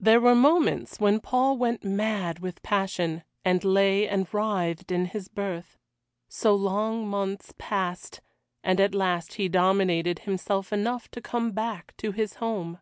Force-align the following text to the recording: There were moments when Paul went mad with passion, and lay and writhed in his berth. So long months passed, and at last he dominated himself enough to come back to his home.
There 0.00 0.22
were 0.22 0.34
moments 0.34 1.00
when 1.00 1.20
Paul 1.20 1.58
went 1.58 1.84
mad 1.84 2.38
with 2.38 2.62
passion, 2.62 3.24
and 3.44 3.62
lay 3.62 4.08
and 4.08 4.26
writhed 4.32 4.90
in 4.90 5.04
his 5.04 5.28
berth. 5.28 5.76
So 6.30 6.54
long 6.54 7.06
months 7.06 7.52
passed, 7.58 8.22
and 8.64 8.80
at 8.80 8.94
last 8.94 9.34
he 9.34 9.46
dominated 9.50 10.20
himself 10.20 10.72
enough 10.72 11.10
to 11.10 11.20
come 11.20 11.52
back 11.52 11.94
to 11.98 12.12
his 12.12 12.36
home. 12.36 12.78